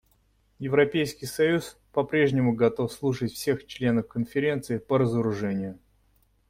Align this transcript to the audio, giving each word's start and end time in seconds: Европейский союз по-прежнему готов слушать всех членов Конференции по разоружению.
Европейский 0.57 1.27
союз 1.27 1.77
по-прежнему 1.91 2.55
готов 2.55 2.91
слушать 2.91 3.33
всех 3.33 3.67
членов 3.67 4.07
Конференции 4.07 4.79
по 4.79 4.97
разоружению. 4.97 5.77